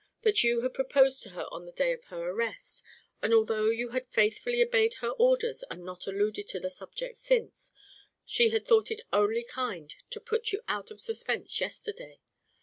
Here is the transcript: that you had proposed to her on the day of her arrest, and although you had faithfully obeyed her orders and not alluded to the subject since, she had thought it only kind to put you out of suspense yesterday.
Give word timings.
that 0.23 0.43
you 0.43 0.61
had 0.61 0.73
proposed 0.73 1.21
to 1.21 1.29
her 1.29 1.45
on 1.51 1.67
the 1.67 1.71
day 1.71 1.93
of 1.93 2.05
her 2.05 2.31
arrest, 2.31 2.83
and 3.21 3.35
although 3.35 3.69
you 3.69 3.89
had 3.89 4.09
faithfully 4.09 4.59
obeyed 4.59 4.95
her 4.95 5.11
orders 5.11 5.63
and 5.69 5.85
not 5.85 6.07
alluded 6.07 6.47
to 6.47 6.59
the 6.59 6.71
subject 6.71 7.15
since, 7.15 7.71
she 8.25 8.49
had 8.49 8.65
thought 8.65 8.89
it 8.89 9.03
only 9.13 9.43
kind 9.43 9.93
to 10.09 10.19
put 10.19 10.51
you 10.51 10.63
out 10.67 10.89
of 10.89 10.99
suspense 10.99 11.61
yesterday. 11.61 12.19